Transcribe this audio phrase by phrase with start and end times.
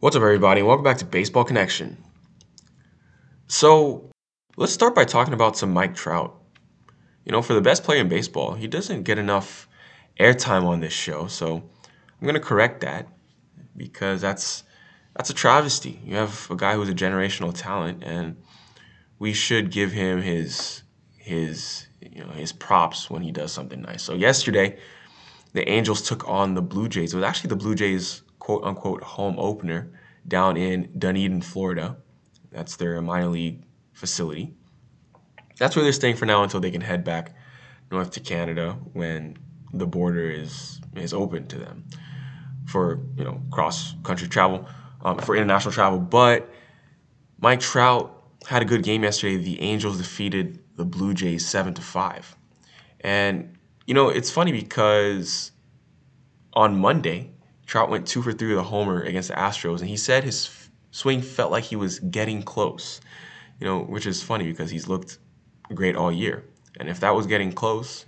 [0.00, 1.96] What's up, everybody, welcome back to Baseball Connection.
[3.48, 4.12] So,
[4.56, 6.40] let's start by talking about some Mike Trout.
[7.24, 9.68] You know, for the best player in baseball, he doesn't get enough
[10.20, 13.08] airtime on this show, so I'm going to correct that
[13.76, 14.62] because that's
[15.16, 16.00] that's a travesty.
[16.04, 18.36] You have a guy who's a generational talent, and
[19.18, 20.84] we should give him his
[21.16, 24.04] his you know his props when he does something nice.
[24.04, 24.78] So yesterday,
[25.54, 27.14] the Angels took on the Blue Jays.
[27.14, 29.92] It was actually the Blue Jays quote unquote home opener
[30.26, 31.98] down in Dunedin, Florida.
[32.50, 33.62] That's their minor league
[33.92, 34.54] facility.
[35.58, 37.34] That's where they're staying for now until they can head back
[37.90, 39.36] north to Canada when
[39.74, 41.84] the border is is open to them
[42.64, 44.66] for you know cross country travel,
[45.04, 45.98] um, for international travel.
[45.98, 46.48] But
[47.40, 49.36] Mike Trout had a good game yesterday.
[49.36, 52.34] The Angels defeated the Blue Jays seven to five,
[53.02, 55.50] and you know it's funny because
[56.54, 57.34] on Monday
[57.68, 60.70] Trout went two for three with a homer against the Astros, and he said his
[60.90, 62.98] swing felt like he was getting close.
[63.60, 65.18] You know, which is funny because he's looked
[65.74, 66.44] great all year.
[66.80, 68.06] And if that was getting close,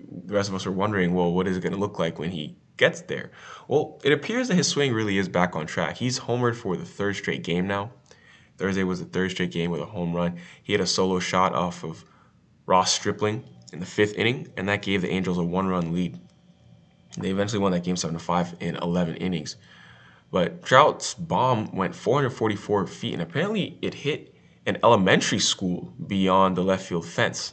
[0.00, 2.30] the rest of us are wondering, well, what is it going to look like when
[2.30, 3.30] he gets there?
[3.68, 5.98] Well, it appears that his swing really is back on track.
[5.98, 7.90] He's homered for the third straight game now.
[8.56, 10.38] Thursday was the third straight game with a home run.
[10.62, 12.04] He had a solo shot off of
[12.64, 16.18] Ross Stripling in the fifth inning, and that gave the Angels a one run lead.
[17.18, 19.56] They eventually won that game 7 to 5 in 11 innings.
[20.30, 24.34] But Trout's bomb went 444 feet, and apparently it hit
[24.66, 27.52] an elementary school beyond the left field fence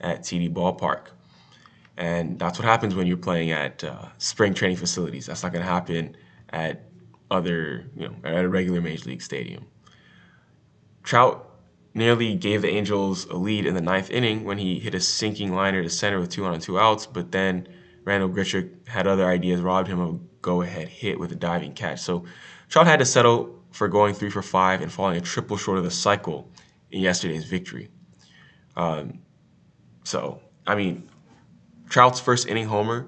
[0.00, 1.08] at TD Ballpark.
[1.96, 5.26] And that's what happens when you're playing at uh, spring training facilities.
[5.26, 6.16] That's not going to happen
[6.50, 6.86] at
[7.30, 9.66] other, you know, at a regular major league stadium.
[11.02, 11.50] Trout
[11.94, 15.54] nearly gave the Angels a lead in the ninth inning when he hit a sinking
[15.54, 17.68] liner to center with two on and two outs, but then
[18.04, 22.00] Randal Grichuk had other ideas, robbed him of a go-ahead hit with a diving catch.
[22.00, 22.24] So
[22.68, 25.84] Trout had to settle for going three for five and falling a triple short of
[25.84, 26.50] the cycle
[26.90, 27.88] in yesterday's victory.
[28.76, 29.20] Um,
[30.04, 31.08] so, I mean,
[31.88, 33.06] Trout's first inning homer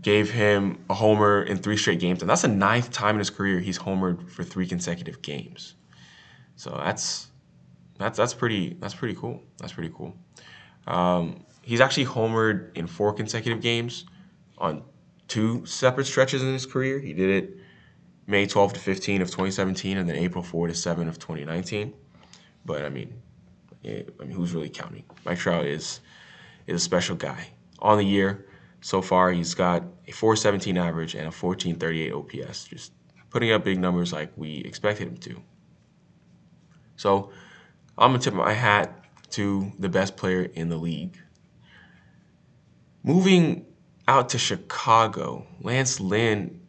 [0.00, 3.30] gave him a homer in three straight games, and that's the ninth time in his
[3.30, 5.74] career he's homered for three consecutive games.
[6.56, 7.28] So that's
[7.98, 9.42] that's that's pretty that's pretty cool.
[9.58, 10.16] That's pretty cool.
[10.86, 14.06] Um, he's actually homered in four consecutive games
[14.56, 14.82] on
[15.28, 16.98] two separate stretches in his career.
[16.98, 17.58] He did it
[18.26, 21.92] May 12 to 15 of 2017 and then April 4 to 7 of 2019.
[22.64, 23.12] But I mean,
[23.82, 25.04] it, I mean, who's really counting?
[25.26, 26.00] Mike Trout is
[26.66, 27.48] is a special guy.
[27.80, 28.46] On the year
[28.80, 32.92] so far, he's got a 417 average and a 1438 OPS, just
[33.28, 35.42] putting up big numbers like we expected him to.
[36.96, 37.30] So
[37.98, 41.18] I'm gonna tip my hat to the best player in the league.
[43.02, 43.64] Moving
[44.06, 46.60] out to Chicago, Lance Lynn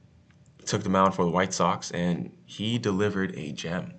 [0.66, 3.94] took the mound for the White Sox and he delivered a gem.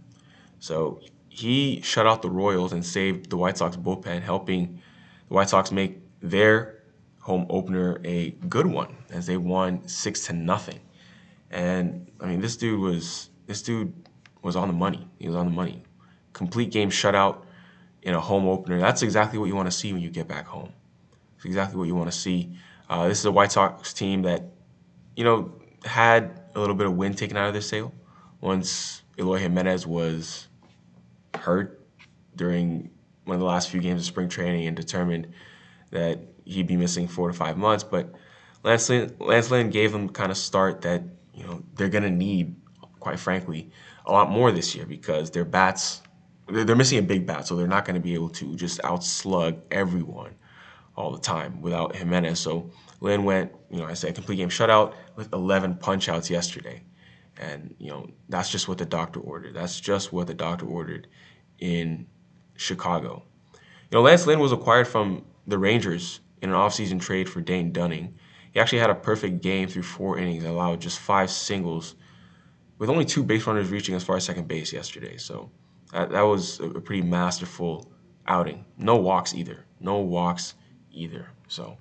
[0.60, 4.80] So he shut out the Royals and saved the White Sox bullpen, helping
[5.28, 6.82] the White Sox make their
[7.20, 10.80] home opener a good one as they won six to nothing.
[11.50, 13.92] And I mean, this dude was this dude
[14.42, 15.08] was on the money.
[15.18, 15.82] He was on the money.
[16.32, 17.42] Complete game shutout
[18.02, 18.78] in a home opener.
[18.78, 20.72] That's exactly what you want to see when you get back home.
[21.40, 22.54] It's exactly what you want to see.
[22.90, 24.44] Uh, this is a White Sox team that,
[25.16, 27.94] you know, had a little bit of wind taken out of their sail
[28.42, 30.48] once Eloy Jimenez was
[31.34, 31.80] hurt
[32.36, 32.90] during
[33.24, 35.28] one of the last few games of spring training and determined
[35.92, 37.84] that he'd be missing four to five months.
[37.84, 38.12] But
[38.62, 41.02] Lance Lynn, Lance Lynn gave them kind of start that
[41.32, 42.54] you know they're gonna need,
[42.98, 43.70] quite frankly,
[44.04, 46.02] a lot more this year because their bats
[46.48, 49.60] they're missing a big bat, so they're not going to be able to just outslug
[49.70, 50.34] everyone
[51.00, 52.38] all the time without Jimenez.
[52.38, 56.82] So Lynn went, you know, I said complete game shutout with 11 punch outs yesterday.
[57.38, 59.54] And, you know, that's just what the doctor ordered.
[59.54, 61.08] That's just what the doctor ordered
[61.58, 62.06] in
[62.56, 63.22] Chicago.
[63.54, 67.72] You know, Lance Lynn was acquired from the Rangers in an offseason trade for Dane
[67.72, 68.14] Dunning.
[68.52, 71.94] He actually had a perfect game through four innings, allowed just five singles,
[72.78, 75.16] with only two base runners reaching as far as second base yesterday.
[75.16, 75.50] So
[75.92, 77.90] that, that was a pretty masterful
[78.26, 78.64] outing.
[78.76, 79.66] No walks either.
[79.80, 80.54] No walks
[80.92, 81.28] either.
[81.48, 81.76] So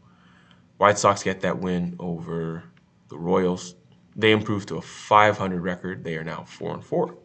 [0.78, 2.64] White Sox get that win over
[3.10, 3.76] the Royals.
[4.16, 6.04] They improved to a 500 record.
[6.04, 7.16] They are now 4 and 4.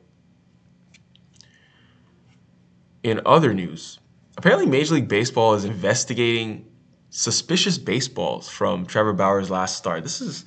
[3.03, 4.01] In other news,
[4.37, 6.67] apparently Major League Baseball is investigating
[7.11, 10.03] suspicious baseballs from Trevor Bauer's last start.
[10.03, 10.45] This is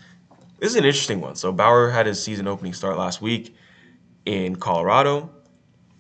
[0.60, 1.36] this is an interesting one.
[1.36, 3.56] So Bauer had his season opening start last week
[4.26, 5.30] in Colorado,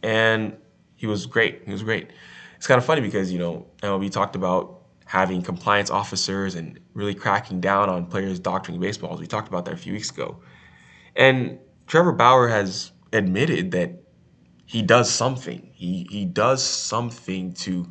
[0.01, 0.57] and
[0.95, 1.61] he was great.
[1.65, 2.09] He was great.
[2.57, 4.76] It's kind of funny because you know MLB talked about
[5.07, 9.19] having compliance officers and really cracking down on players doctoring baseballs.
[9.19, 10.39] We talked about that a few weeks ago.
[11.15, 14.03] And Trevor Bauer has admitted that
[14.65, 15.71] he does something.
[15.73, 17.87] He he does something to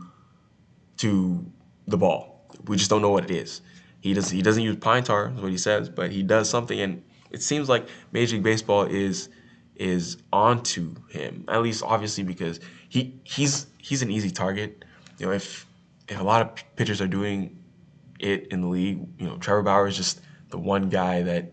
[0.99, 1.51] to
[1.87, 2.49] the ball.
[2.67, 3.63] We just don't know what it is.
[4.01, 6.79] He does he doesn't use pine tar, is what he says, but he does something,
[6.79, 9.31] and it seems like Major League Baseball is
[9.77, 11.45] is onto him.
[11.49, 12.61] At least, obviously, because
[12.91, 14.85] he he's he's an easy target.
[15.19, 15.67] You know, if
[16.11, 17.59] a lot of pitchers are doing
[18.19, 20.21] it in the league, you know, Trevor Bauer is just
[20.51, 21.53] the one guy that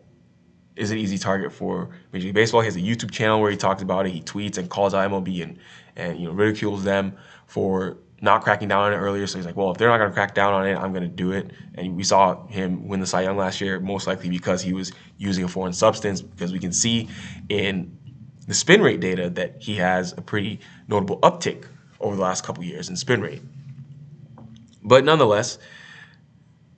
[0.75, 2.61] is an easy target for Major League Baseball.
[2.61, 4.11] He has a YouTube channel where he talks about it.
[4.11, 5.59] He tweets and calls out MLB and
[5.95, 7.15] and you know ridicules them
[7.45, 9.27] for not cracking down on it earlier.
[9.27, 11.03] So he's like, well, if they're not going to crack down on it, I'm going
[11.03, 11.51] to do it.
[11.75, 14.93] And we saw him win the Cy Young last year, most likely because he was
[15.17, 16.21] using a foreign substance.
[16.21, 17.09] Because we can see
[17.49, 17.97] in
[18.47, 21.65] the spin rate data that he has a pretty notable uptick
[21.99, 23.41] over the last couple years in spin rate.
[24.83, 25.57] But nonetheless,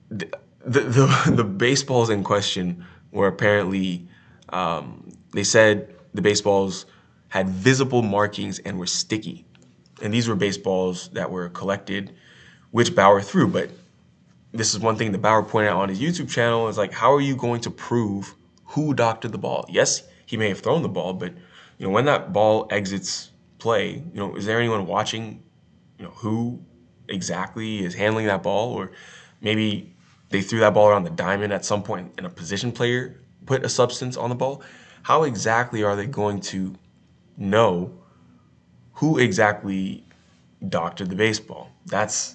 [0.08, 0.28] the
[0.64, 4.08] the, the, the baseballs in question were apparently
[4.48, 6.86] um, they said the baseballs
[7.28, 9.44] had visible markings and were sticky.
[10.02, 12.14] And these were baseballs that were collected,
[12.70, 13.48] which Bauer threw.
[13.48, 13.70] But
[14.52, 17.12] this is one thing that Bauer pointed out on his YouTube channel is like, how
[17.12, 18.34] are you going to prove
[18.66, 19.64] who doctored the ball?
[19.68, 21.32] Yes, he may have thrown the ball, but
[21.78, 25.42] you know, when that ball exits play, you know, is there anyone watching,
[25.98, 26.60] you know, who
[27.08, 28.72] exactly is handling that ball?
[28.72, 28.92] Or
[29.40, 29.94] maybe
[30.30, 33.64] they threw that ball around the diamond at some point and a position player put
[33.64, 34.62] a substance on the ball.
[35.02, 36.74] How exactly are they going to
[37.36, 37.92] know
[38.94, 40.04] who exactly
[40.68, 41.70] doctored the baseball?
[41.86, 42.34] That's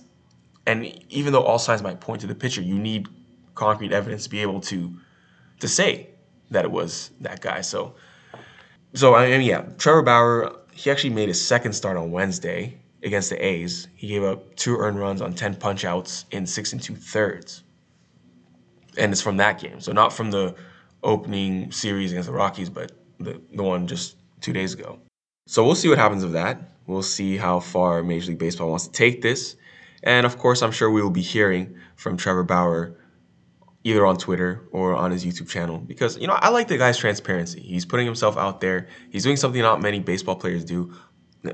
[0.66, 3.08] and even though all signs might point to the pitcher, you need
[3.56, 4.94] concrete evidence to be able to
[5.60, 6.08] to say
[6.50, 7.62] that it was that guy.
[7.62, 7.96] So
[8.94, 13.30] so I mean yeah, Trevor Bauer, he actually made his second start on Wednesday against
[13.30, 13.88] the A's.
[13.96, 17.64] He gave up two earned runs on ten punch outs in six and two thirds
[18.98, 19.80] and it's from that game.
[19.80, 20.56] So not from the
[21.04, 25.00] opening series against the Rockies, but the, the one just two days ago.
[25.48, 26.72] So we'll see what happens with that.
[26.88, 29.56] We'll see how far Major League Baseball wants to take this.
[30.04, 32.98] And of course, I'm sure we will be hearing from Trevor Bauer
[33.84, 36.98] either on Twitter or on his YouTube channel because, you know, I like the guy's
[36.98, 37.62] transparency.
[37.62, 38.88] He's putting himself out there.
[39.10, 40.94] He's doing something not many baseball players do,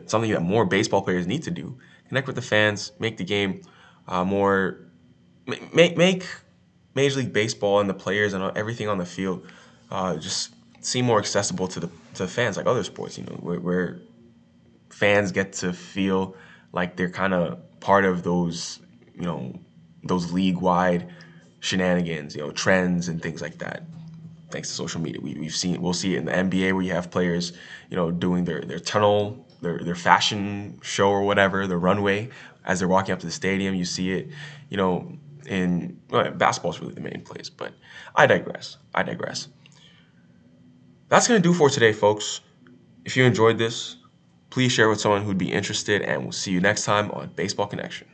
[0.06, 1.78] something that more baseball players need to do.
[2.08, 3.62] Connect with the fans, make the game
[4.08, 4.80] uh, more,
[5.74, 6.26] make, make
[6.96, 9.46] Major League Baseball and the players and everything on the field
[9.92, 13.18] uh, just seem more accessible to the to fans like other sports.
[13.18, 14.00] You know, where, where
[14.90, 16.36] fans get to feel
[16.72, 18.80] like they're kind of part of those
[19.16, 19.54] you know
[20.04, 21.14] those league wide
[21.60, 23.84] shenanigans, you know, trends and things like that.
[24.50, 26.94] Thanks to social media, we, we've seen we'll see it in the NBA where you
[26.94, 27.54] have players,
[27.90, 32.30] you know, doing their their tunnel, their their fashion show or whatever, the runway
[32.66, 33.76] as they're walking up to the stadium.
[33.76, 34.30] You see it,
[34.70, 37.74] you know, in well, basketball is really the main place, but
[38.16, 38.78] I digress.
[38.94, 39.48] I digress.
[41.10, 42.42] That's going to do for today, folks.
[43.06, 43.96] If you enjoyed this,
[44.50, 47.68] please share with someone who'd be interested, and we'll see you next time on Baseball
[47.68, 48.08] Connection.